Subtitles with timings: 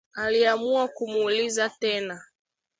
[0.13, 2.21] Aliamua kumuuliza tena